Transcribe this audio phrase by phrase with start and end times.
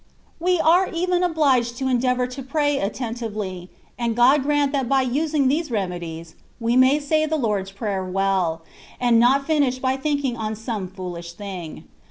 [0.39, 3.69] We are even obhged to endeavour to pray atten tively,
[3.99, 8.03] and God grant that by using these reme dies, we may say the Lord^s Prayer
[8.03, 8.63] well,
[8.99, 11.83] and not finish by thinking on some fooUsh thing.